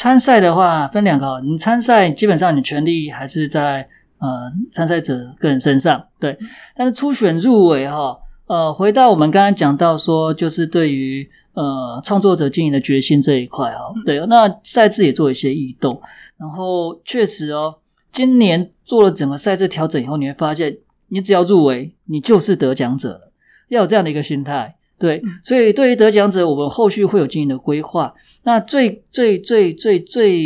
[0.00, 3.86] 参赛的话分两个，你参赛基本上你权利还是在。
[4.22, 6.36] 呃，参赛者个人身上对，
[6.76, 8.14] 但是初选入围哈，
[8.48, 15.98] 呃，回到我们刚刚讲到说，就是对于呃创作者经营的决心这一块哈，对，那赛制也做一些异动，
[16.36, 17.74] 然后确实哦，
[18.12, 20.76] 今年做了整个赛制调整以后，你会发现，
[21.08, 23.32] 你只要入围，你就是得奖者了，
[23.70, 24.76] 要有这样的一个心态。
[25.00, 28.12] 对，所以对于得奖者，我们后续会有经营的规划。
[28.42, 30.38] 那最最最最最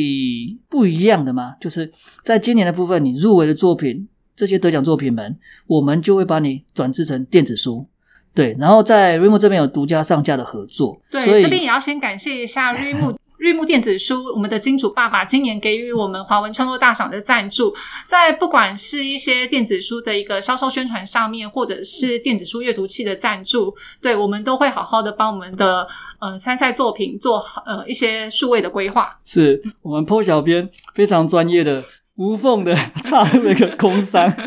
[0.68, 1.90] 不一样的嘛，就是
[2.22, 5.36] 在今年的部分，你入围的作品，这些得奖作品们，
[5.66, 7.84] 我们就会把你转制成电子书。
[8.32, 11.00] 对，然后在 Reimu 这边有独家上架的合作。
[11.10, 13.16] 对，这边也要先感谢一下 Reimu。
[13.44, 17.74] 绿幕电子书，我们的金主爸爸今年给予我们华文创作大赏的赞助，
[18.06, 25.86] 在不管是一些电子书的一个销售宣传上面，或者是电子书阅读器的赞助，对我们都会好好的帮我们的
[26.20, 29.14] 嗯参赛作品做呃一些数位的规划。
[29.26, 31.84] 是我们 PO 小编非常专业的。
[32.16, 34.30] 无缝的 插入一个空山。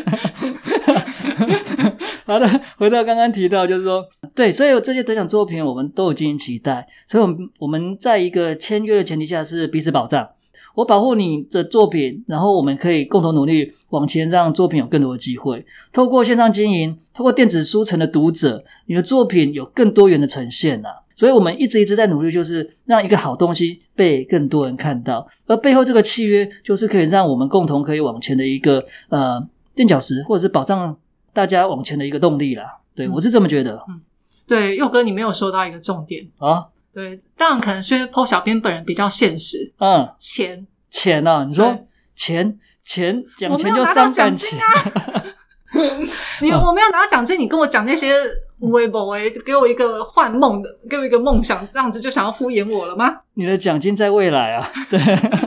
[2.28, 10.28] 好的，回到刚刚提到，就是说，对，所以这些得奖作品我们都有经营期待，所以，我们我们在一个签约的前提下是彼此保障，
[10.74, 15.64] 我保护你的作品，然后我们可以共同努力往前，让作品有更多的机会。
[15.90, 20.90] 透过线上经营，透过电子书城的读者，你的作品有更多元的呈现啊。
[21.16, 29.42] 所以我们一直一直在努力，就是让一个好东西被更多人看到，而背后这个契约就是可以让我们共同可以往前的一个呃
[29.74, 30.94] 垫脚石，或者是保障
[31.32, 32.78] 大家往前的一个动力啦。
[32.94, 33.82] 对我是这么觉得。
[33.88, 34.00] 嗯，
[34.46, 36.66] 对，佑哥，你没有说到一个重点啊。
[36.92, 39.72] 对，当然可能是因为 PO 小编本人比较现实。
[39.78, 41.78] 嗯，钱钱啊，你说
[42.16, 45.24] 钱钱讲钱就伤感情啊。
[46.40, 48.14] 你我没有拿到奖金，你跟我讲那些
[48.60, 53.18] 微博，哎，给我一个幻梦的，给我一个梦想，这样子就想要敷衍我了吗？
[53.34, 54.72] 你的奖金在未来啊。
[54.90, 54.98] 对，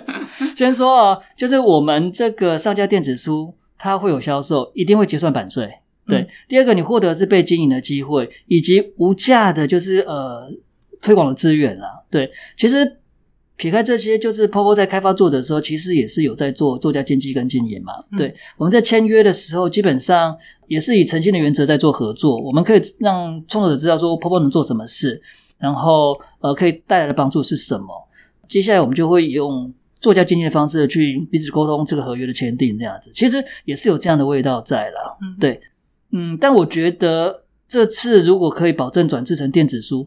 [0.56, 5.70] 先说啊，就是我们这个上架电子书，它会有销售，一定会结算版税。
[6.08, 10.52] 对，第二个，你获得是被经营的机会，以及无价的，就是呃
[11.02, 11.88] 推广的资源啦。
[12.10, 12.98] 对，其实。
[13.58, 17.94] 撇开这些，就是 POPO 在开发作的时候，其实也是有在做作家经济跟经营嘛。
[18.17, 20.36] 对，我们在签约的时候，基本上
[20.67, 22.41] 也是以诚信的原则在做合作。
[22.41, 25.22] 我们可以让创作者知道说 POPO 能做什么事，
[25.60, 27.86] 然后呃，可以带来的帮助是什么。
[28.50, 33.10] 接下来我们就会用作家经济的方式去彼此沟通这个合约的签订，这样子。
[33.14, 35.18] 其实也是有这样的味道在啦。
[35.22, 35.62] 嗯，对，
[36.12, 40.06] 嗯，但我觉得这次如果可以保证转制成电子书。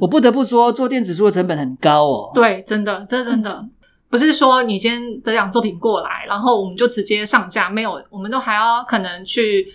[0.00, 2.30] 我不得不说，做电子书的成本很高哦。
[2.34, 3.62] 对，真的，这真的。
[4.08, 9.66] 不是说你今天得奖作品过来，然后我们就直接上架，没有，我们都还要可能去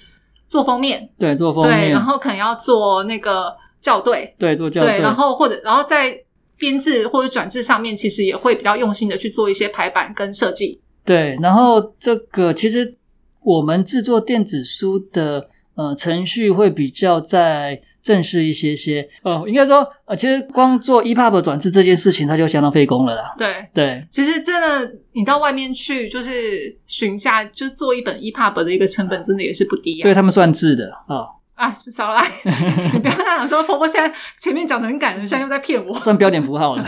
[0.47, 6.19] 做封面，对，做封面，然后可能要做那个校对，对，做校对，然后或者然后在
[6.57, 10.79] 编制或者转制上面，其实也会比较用心的去做一些排版跟设计。
[11.05, 12.95] 对，然后这个其实
[13.41, 17.81] 我们制作电子书的呃程序会比较在。
[17.99, 23.35] 正式一些些哦，应该说，呃，其实光做 EPUB 转制这件事情，它就相当费工了啦。
[23.37, 30.03] 对对，其实真的，你到外面去就是询价，就做一本 EPUB 的一个成本，真的也是不低啊。
[30.03, 31.27] 对他们算制的哦。
[31.57, 32.25] 啊，少来，
[32.93, 35.99] 你不要那样说，婆婆现在前面讲的很感人，现在又在骗我。
[35.99, 36.85] 算标点符号了。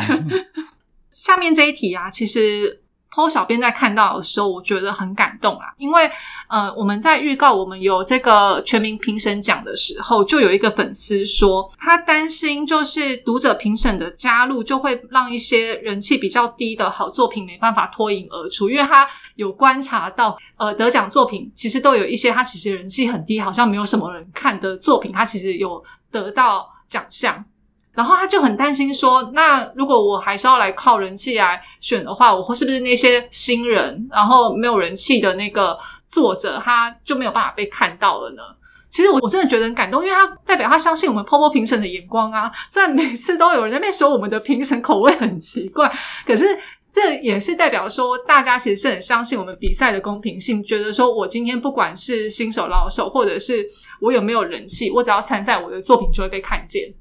[1.10, 2.79] 下面这一题啊，其实。
[3.14, 6.10] PO 小编在看到的时候，我觉得很感动啊，因为
[6.48, 27.44] 呃，我们在预告我们有这个全民评审奖的时候，就有一个粉丝说，他担心就是读者评审的加入，就会让一些人气比较低的好作品没办法脱颖而出，因为他有观察到，呃，得奖作品其实都有一些他其实人气很低，好像没有什么人看的作品，他其实有得到奖项。
[28.00, 38.42] 然后他就很担心说，那如果我还是要来靠人气来选的话，我会是不是那些新人，然后没有人气的那个作者，他就没有办法被看到了呢？
[38.90, 42.50] 其实我我真的觉得很感动，因为他代表他相信我们 POPO 评审的眼光啊。
[42.70, 45.92] 虽然每次都有人在那边说我们的评审口味很奇怪，
[46.26, 46.46] 可是
[46.90, 53.68] 这也是代表说大家其实是很相信我们比赛的公平性，觉得说我今天不管是新手老手，或者是
[54.00, 56.94] 我有没有人气，我只要参赛，我的作品就会被看见。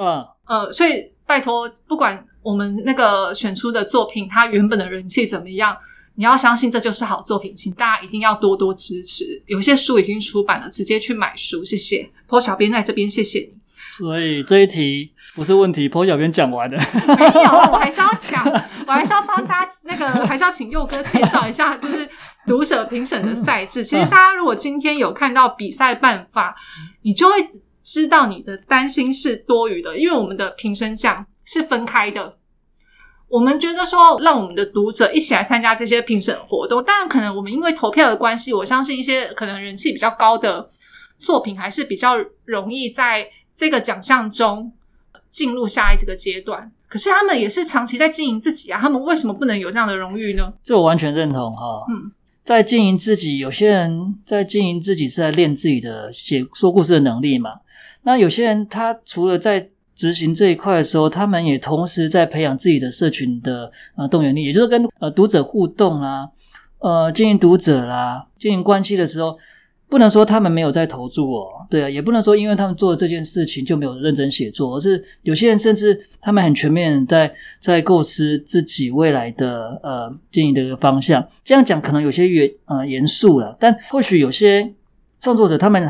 [0.00, 5.76] 嗯，呃，所以拜托，不管我们那个选出的作品，它原本的人气怎么样。
[6.16, 9.24] 你要相信这就是好作品，请大家一定要多多支持。
[9.46, 12.10] 有些书已经出版了，直接去买书，谢谢。
[12.26, 13.54] 坡小编在这边，谢谢你。
[13.90, 16.76] 所以这一题不是问题，坡小编讲完了。
[17.16, 18.44] 没有，我还是要讲，
[18.86, 22.06] 我还是要帮大家那个，还是要请佑哥介绍一下，就是
[22.46, 23.82] 读者评审的赛制。
[23.82, 26.54] 其实大家如果今天有看到比赛办法，
[27.02, 27.34] 你就会
[27.92, 32.36] 知道你的担心是多余的，因为我们的评审奖是分开的。
[33.28, 36.80] 我们觉得说，让我们的读者一起来参加这些评审活动。
[36.84, 40.68] 当然，可能我们因为投票的关系，我相信一些可能人气比较高的
[41.18, 43.26] 作品，还是比较容易在
[43.56, 44.72] 这个奖项中
[45.28, 46.70] 进入下一个阶段。
[46.86, 50.52] 可是他们也是长期在经营自己啊，他们为什么不能有这样的荣誉呢？
[50.62, 51.84] 这我完全认同哈。
[51.90, 52.12] 嗯，
[52.44, 57.50] 在经营自己，有些人在经营自己是在练自己的写说故事的能力嘛。
[58.02, 66.26] 那有些人他除了在执行这一块的时候，他们也同时在培养自己的社群的呃动员力，也就是跟呃读者互动啦，
[66.78, 69.36] 呃经营读者啦，经营关系的时候，
[69.90, 81.22] 不能说他们没有在投注哦，对啊，也不能说因为他们做这件事情就没有认真写作，而是有些人甚至他们很全面在在构思自己未来的呃经营的一个方向。
[81.44, 84.72] 这样讲可能有些严呃严肃了，但或许有些
[85.20, 85.82] 创作者他们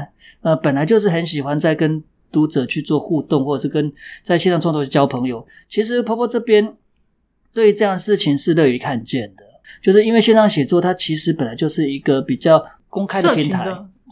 [0.43, 2.03] 呃本来就是很喜欢在跟。
[2.33, 6.77] 读者去做互动，或者是跟在线上创作去交朋友，其实婆婆这边
[7.53, 9.43] 对这样的事情是乐于看见的，
[9.83, 13.67] 就是因为线上写作它其实本来就是一个比较公开的平台，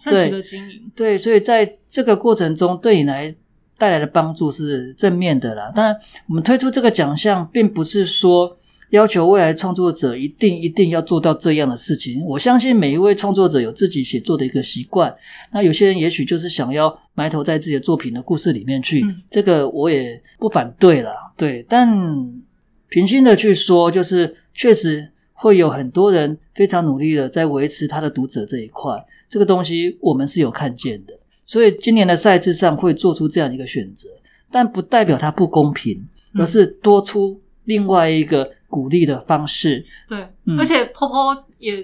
[0.04, 3.32] 对的经营，对，所以在这个过程中对你来
[3.78, 5.70] 带来的帮助是正面的啦。
[5.72, 8.56] 当然，我们推出这个奖项，并不是说。
[8.90, 12.24] 要求未来创作者一定一定要做到这样的事情。
[12.24, 15.14] 我相信每一位创作者有自己写作的一个习惯。
[15.52, 21.12] 那有些人也许就是想要埋头在自己的作品的故事里面去，这个我也不反对了。
[21.36, 21.86] 对，但
[22.88, 28.92] 平心的去说，就是确实会有很多人非常努力的在维持他的读者这一块。
[29.28, 31.12] 这个东西我们是有看见的。
[31.44, 34.08] 所以今年的赛制上会做出这样一个选择，
[34.50, 36.02] 但不代表它不公平，
[36.38, 38.50] 而是多出另外一个。
[38.68, 40.28] 鼓励的方式，对，
[40.58, 41.80] 而且婆婆也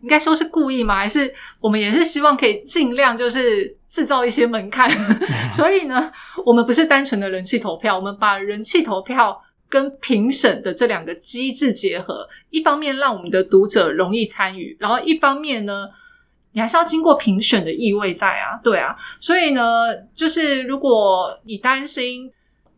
[0.00, 4.90] 应该说是故意嘛，还是我们也是希望可以尽量就是制造一些门槛，
[5.54, 6.10] 所以呢，
[6.46, 15.86] 我们不是单纯的人气投票，我们把人气投票跟评审的这两个机制结合，一方面让我们的读者容易参与，然后一方面呢，
[16.52, 19.62] 你还是要经过评选的意味在啊，对啊，所以呢，
[20.14, 22.32] 就是如果你担心。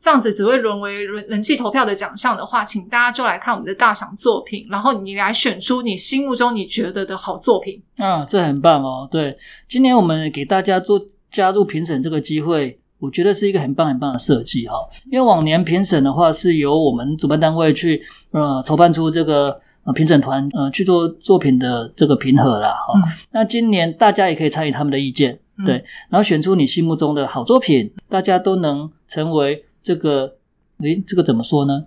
[0.05, 7.83] 这样子只会沦为人人气投票的奖项的话，请大家就来看我们的大赏作品，然后你来选出你心目中你觉得的好作品。
[7.97, 9.09] 啊，这很棒哦！
[9.11, 9.35] 对，
[9.67, 14.75] 今年我们给大家做加入评审这个机会，我觉得是一个很棒很棒的设计哈。
[15.11, 22.93] 因为往年评审的话是由我们主办单位去呃筹办出这个呃评审团呃去做作品的这个评核了哈。
[23.31, 29.65] 那今年大家也可以参与他们的意见，对，然后选出你心目中的好作品，大家都能成为。
[29.85, 30.35] 这个，
[30.81, 31.85] 诶，这个怎么说呢？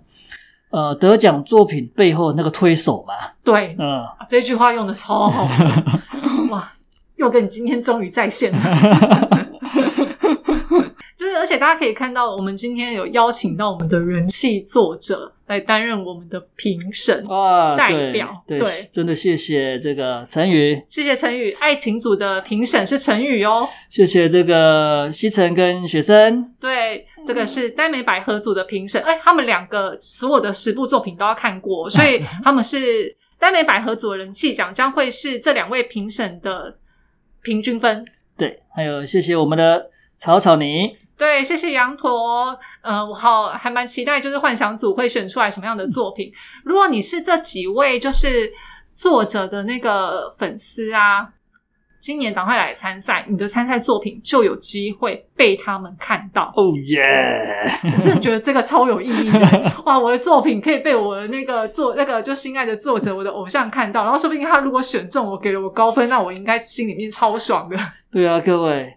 [0.70, 5.48] 呃，得奖作品背后那个推手嘛，对，嗯，这句话用的超好，
[6.50, 6.72] 哇，
[7.16, 8.58] 又跟你今天终于在线了，
[11.16, 15.32] 就是而且大家可以看到，我们今天有邀请到我们的人气作者。
[15.48, 17.24] 来担任我们的评审
[17.74, 18.60] 代表，对，
[18.92, 36.78] 真的谢谢这个陈宇，谢谢陈宇，爱情组的评审是陈宇哦，谢谢这个西城跟雪生，对，这个是耽美百合组的评审，哎，他们两个所有的十部作品都要看过，所以 他们是耽美百合组的人气奖将会是这两位评审的
[37.42, 38.02] 平均分，
[38.34, 40.96] 对，还有谢谢我们的草草泥。
[41.18, 42.58] 对，谢谢羊驼。
[42.80, 46.32] 呃，我好还蛮期待，就是幻想组会选出来什么样的作品。
[46.64, 48.50] 如果你是这几位就是
[48.94, 51.28] 作者的那个粉丝啊，
[52.00, 56.52] 今年赶快来参赛，你的参赛作品就有机会被他们看到。
[56.56, 57.02] 哦耶！
[57.84, 59.72] 我真的觉得这个超有意义的。
[59.84, 67.76] 哇，我的作品可以被我的那个作那个就心爱的作者，我的偶像看到，然后说不定他如果选中，我给了我高分，那我应该心里面超爽的。
[68.10, 68.94] 对啊，各位。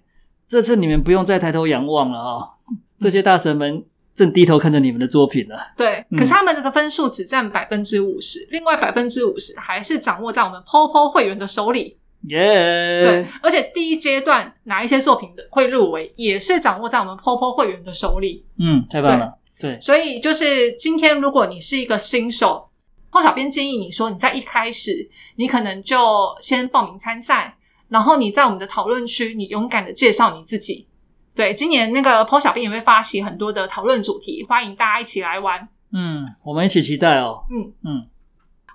[0.47, 2.43] 这次你们不用再抬头仰望了啊、
[2.99, 5.57] 这些大神们正低头看着你们的作品了。
[5.77, 11.97] 对，嗯可是他们的分数只占百分之五十，另外百分之五十还是掌握在我们 POPO 会员的手里。
[12.29, 18.45] 耶、对，而且第一阶段哪一些作品的会入围，也是掌握在我们 POPO 会员的手里。
[18.59, 19.33] 嗯，太棒了。
[19.59, 22.69] 对，所以就是今天，如果你是一个新手，
[23.11, 25.97] 泡小编建议你说，你在一开始，你可能就
[26.41, 27.57] 先报名参赛，
[27.89, 30.87] 然后你在我们的讨论区，你勇敢的介绍你自己。
[31.35, 35.67] 对，今年那个 PO 小编也会发起很多的讨论主题，欢迎大家一起来玩。
[35.93, 37.43] 嗯，我们一起期待哦。
[37.51, 38.05] 嗯嗯，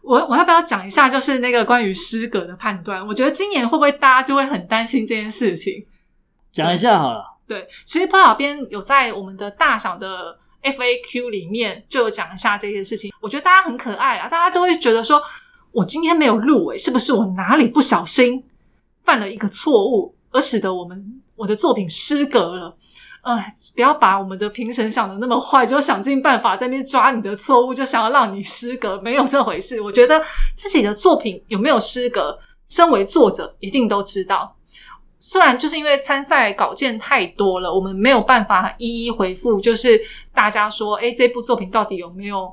[0.07, 3.05] 我我要不要讲一下，就是那个关于失格的判断？
[3.05, 5.85] 我觉得今年会不会大家就会很担心这件事情？
[6.53, 7.25] 讲一下好了。
[7.49, 13.13] 对，其实 PO 小编有在我们的大小的 FAQ 里面就有讲一下这件事情。
[13.21, 15.21] 我觉得大家很可爱啊，大家都会觉得说，
[15.73, 18.43] 我今天没有入围，是不是我哪里不小心
[19.05, 22.77] 犯了一个错误，而使得我们我的作品失格了？
[23.27, 29.81] 哎，不要把我们的评审想的那么坏，就想尽办法在那边抓你的错误，就想要让你失格，没有这回事。
[29.81, 30.23] 我觉得
[30.55, 34.55] 自己的作品有没有失格，身为作者一定都知道。
[35.19, 40.01] 虽然就是因为参赛稿件太多了，我们没有办法一一回复，就是
[40.33, 42.49] 大家说，诶，这部作品到底有没有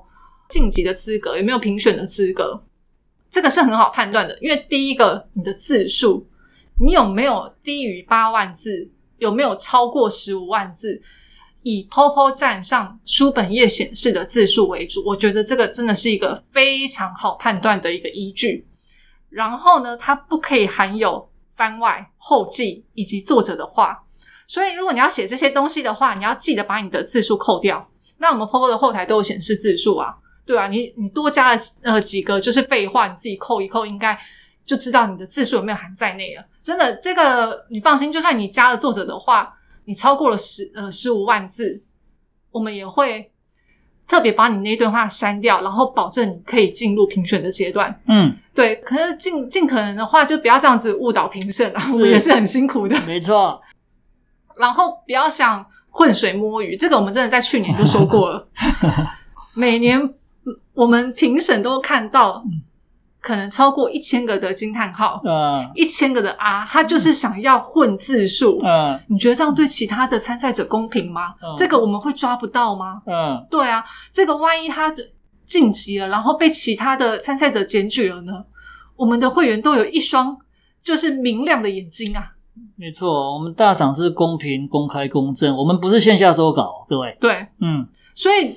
[0.50, 2.64] 晋级的资格，有没有评选的资格？
[3.30, 6.26] 这个是很好判断的，因为第一个，你的字数，
[6.84, 8.90] 你有没有低于八万字，
[9.24, 11.02] 有没有超过十五万字？
[11.62, 18.68] 以 POPO 站上书本页显示的字数为主，我觉得这个真的是一个非常好判断的一个依据。
[19.30, 24.04] 然后呢，它不可以含有番外、后记以及作者的话。
[24.46, 27.90] 所以，如果你要写这些东西的话，你要记得把你的字数扣掉。
[28.18, 30.14] 那我们 POPO 的后台都有显示字数啊，
[30.46, 34.20] 对啊，你你多加了呃几个就是废话，你自己扣一扣，应该
[34.66, 36.44] 就知道你的字数有没有含在内了。
[36.64, 39.54] 真的，这个你放心，就算你加了作者的话，
[39.86, 41.84] 你超过了十呃十五万字，
[42.52, 43.30] 我们也会
[44.08, 47.94] 特别把你那段话删掉，然后保证你可以进入评选的阶段。
[48.08, 53.00] 嗯，对，可是尽尽可能的话，就不要这样子误导评审啊，我们也是很辛苦的。
[53.06, 53.62] 没错。
[54.56, 58.48] 然后不要想浑水摸鱼，这个我们真的在去年就说过了。
[59.56, 60.14] 每年嗯
[60.74, 62.44] 我们评审都看到，
[63.24, 68.60] 可能超过一千个的惊叹号，嗯一千个的啊，他就是想要混字数。
[68.62, 71.34] 嗯你觉得这样对其他的参赛者公平吗？
[71.42, 73.02] 嗯这个我们会抓不到吗？
[73.06, 74.94] 嗯，对啊，这个万一他
[75.46, 78.34] 晋级了，然后被其他的参赛者检举了呢？
[78.98, 80.38] 我们的会员都有一双
[80.84, 82.34] 就是明亮的眼睛啊。
[82.76, 83.34] 没错。
[83.34, 87.18] 我们大赏是公平、公开、公正，我们不是线下收稿，各位。
[87.22, 88.54] 对，嗯所以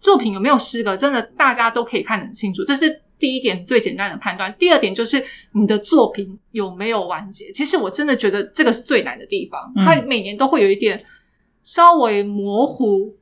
[0.00, 4.52] 作品有没有失格，真的大家都可以看得很清楚，这是第一点最简单的判断。
[4.58, 7.52] 第二点就是你的作品有没有完结。
[7.52, 11.04] 其实我真的觉得这个是最难的地方，嗯它每年都会有一点
[11.62, 13.14] 稍微模糊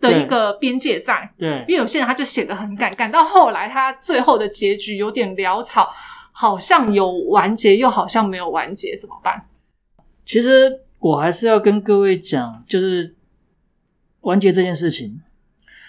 [0.00, 1.30] 的一个边界在。
[1.38, 5.90] 对因为有些人他就写的很赶，赶到后来他最后的结局有点潦草，
[6.32, 9.46] 好像有完结，又好像没有完结，怎么办？
[10.24, 13.14] 其实我还是要跟各位讲，就是
[14.22, 15.20] 完结这件事情。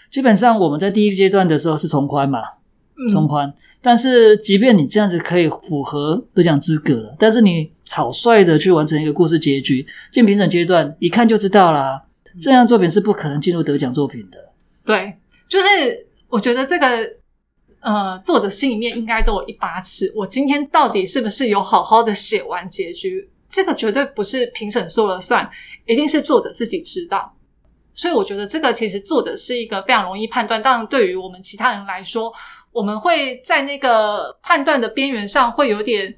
[0.09, 2.39] 基本上我们在第一阶段的时候是从宽嘛，
[3.09, 3.53] 从嗯，宽。
[3.81, 12.01] 但是即便你这样子可以符合得奖资格了，但是你草率的去完成一个故事结局，进评审阶段一看就知道啦，
[12.39, 14.37] 这样作品是不可能进入得奖作品的。
[14.85, 15.13] 对，
[15.49, 15.67] 就是
[16.29, 16.87] 我觉得这个
[17.79, 23.27] 呃，作者心里面应该都有一把尺，我今天到底是不是有好好的写完结局？
[23.49, 25.49] 这个绝对不是评审说了算，
[25.85, 27.35] 一定是作者自己知道。
[27.93, 32.31] 所以我觉得这个其实作者是一个非常容易判断，当然对于我们其他人来说，
[32.71, 36.13] 我们会在那个判断的边缘上会有点，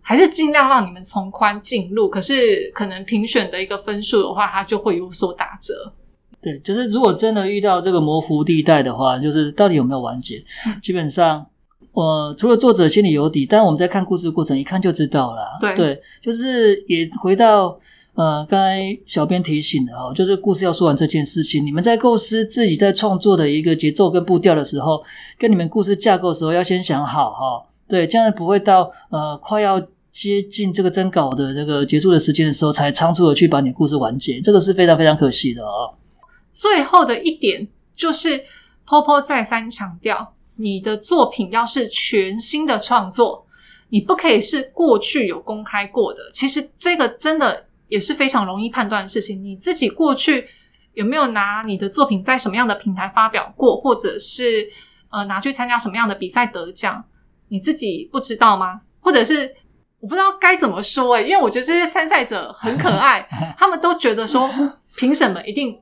[0.00, 2.08] 还是尽量让你们从宽进入。
[2.08, 5.92] 可是可能评选的一个分数的话，它就会有所打折。
[6.40, 10.36] 对，就是如果真的遇到这个模糊地带的话，就是到底有没有完结？
[10.66, 11.44] 嗯基本上，
[11.92, 15.58] 呃，除了作者心里有底，但我们在看故事的过程，一看就知道了。
[15.74, 17.80] 对就是也回到
[18.14, 25.02] 呃，刚才小编提醒的哦，就是故事要说完这件事情，你们在构思自己在创作的一个节奏跟步调的时候，
[25.38, 29.80] 跟你们故事架构的时候，要先想好哈、对，这样不会到呃快要。
[30.14, 35.92] 接近这个征稿的这个结束的时间的时候，才仓促的去把你故事完结，这个是非常非常可惜的哦。
[36.52, 38.40] 最后的一点就是
[38.86, 43.44] ，Popo 再三强调，你的作品要是全新的创作，
[43.88, 46.20] 你不可以是过去有公开过的。
[46.32, 49.42] 其实这个真的也是非常容易判断的事情。
[49.44, 50.46] 你自己过去
[50.94, 54.66] 有没有拿你的作品在什么样的平台发表过，或者是
[55.10, 57.04] 呃拿去参加什么样的比赛得奖，
[57.48, 58.80] 你自己不知道吗？
[59.00, 59.54] 或者是
[60.00, 63.26] 我不知道该怎么说哎、因为我觉得这些参赛者 很可爱，
[63.58, 64.50] 他们都觉得说
[64.96, 65.78] 评审们一定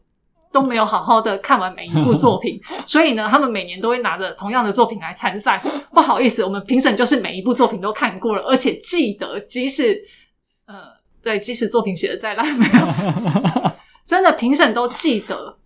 [0.52, 5.62] 都没有好好的看完每一部作品，所以呢，他们每年都会拿着同样的作品来参赛。
[5.92, 9.98] 不好意思，我们评审就是每一部作品都看过了，而且记得，即使，
[11.22, 13.72] 对，即使作品写的再烂，没有，
[14.04, 15.56] 真的评审都记得。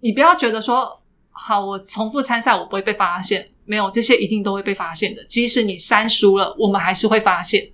[0.00, 1.00] 你不要觉得说，
[1.30, 3.48] 好，我重复参赛，我不会被发现。
[3.64, 5.24] 没有，这些一定都会被发现的。
[5.24, 7.66] 即使你删书了，我们还是会发现。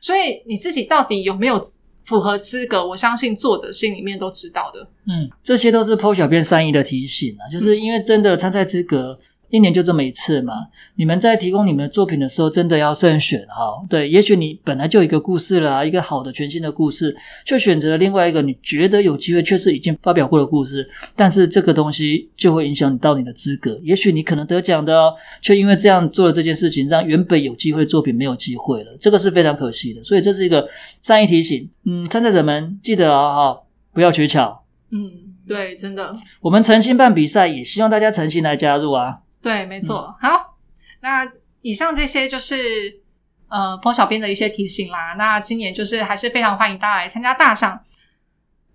[0.00, 1.72] 所以你自己到底有没有
[2.04, 2.86] 符合资格？
[2.86, 4.80] 我相信作者心里面都知道的。
[5.06, 9.18] 嗯，这些都是 PO 小编善意的提醒啊，就是因为真的参赛资格
[9.50, 10.54] 一年就这么一次嘛，
[10.94, 13.84] 你们在提供你们的作品的时候，真的要慎选哈。
[13.88, 23.78] 对，也许你本来就有一个故事了、啊，一个好的全新的故事，却选择了另外一个你觉得有机会却是已经发表过的故事，但是这个东西就会影响你到你的资格。
[23.82, 30.02] 也许你可能得奖的哦，却因为这样做了这件事情，让原本有机会作品没有机会了，这个是非常可惜的。
[30.04, 30.68] 所以这是一个
[31.02, 34.62] 善意提醒，嗯，参赛者们记得哦，哈，不要取巧。
[34.92, 35.10] 嗯，
[35.46, 39.18] 对，真的，我们诚心办比赛，也希望大家诚心来加入啊。
[39.42, 40.14] 对，没错。
[40.20, 40.56] 好，
[41.00, 41.26] 那
[41.62, 43.00] 以上这些就是
[43.48, 45.14] 呃 PO 小编的一些提醒啦。
[45.16, 47.80] 那今年就是还是非常欢迎大家来参加大赏。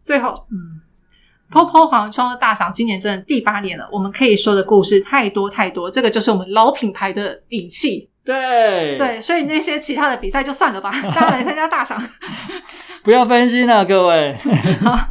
[0.04, 0.82] 最后，嗯。
[1.52, 3.88] PO PO 黄冲的大赏，今年真的第八年了。
[3.92, 8.10] 我们可以说的故事太多太多，这个就是我们老品牌的底气。
[8.26, 12.02] 对对，所以那些其他的比赛就算了吧， 大家来参加大赏。
[13.04, 14.36] 不要分心啊，各位。
[14.82, 15.08] 好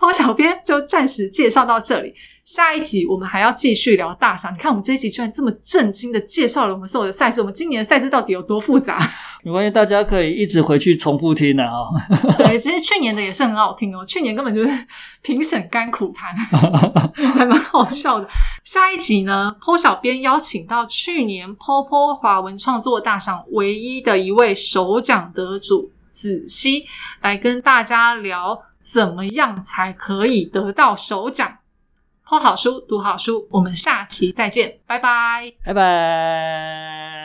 [0.00, 2.12] ，PO 小编就暂时介绍到这里。
[2.52, 4.52] 下一集我们还要继续聊大赏。
[4.52, 8.98] 你看，我们这一集居然这么震惊的介绍了我们所有的赛事，我们今年的赛事到底有多复杂？
[9.44, 11.86] 没关系，大家可以一直回去重复听的啊。
[12.36, 14.86] 对，其实去年的也是很好听哦，去年根本就是
[15.22, 16.34] 评审甘苦谈，
[17.34, 18.28] 还蛮好笑的。
[18.64, 26.84] 下一集呢，PO 小编邀请到去年 PO PO 华文创作大赏唯一的一位首奖得主子熙，
[27.22, 31.58] 来跟大家聊怎么样才可以得到首奖。
[32.30, 37.19] 剖好书，读好书，我们下期再见，拜拜，拜拜。